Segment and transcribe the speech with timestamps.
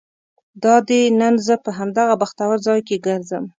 [0.63, 3.43] دادی نن زه په همدغه بختور ځای کې ګرځم.